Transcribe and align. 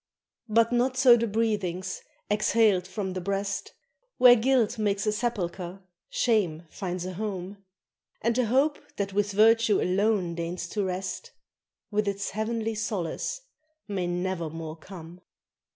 But 0.49 0.71
not 0.71 0.97
so 0.97 1.15
the 1.15 1.27
breathings 1.27 2.01
exhaled 2.31 2.87
from 2.87 3.13
the 3.13 3.21
breast 3.21 3.73
Where 4.17 4.35
guilt 4.35 4.79
makes 4.79 5.05
a 5.05 5.11
sepulchre, 5.11 5.83
shame 6.09 6.63
finds 6.71 7.05
a 7.05 7.13
home; 7.13 7.63
And 8.23 8.35
the 8.35 8.45
hope 8.47 8.79
that 8.95 9.13
with 9.13 9.31
virtue 9.31 9.79
alone 9.79 10.33
deigns 10.33 10.67
to 10.69 10.83
rest, 10.83 11.33
With 11.91 12.07
its 12.07 12.31
heavenly 12.31 12.73
solace 12.73 13.41
may 13.87 14.07
never 14.07 14.49
more 14.49 14.75
come. 14.75 15.21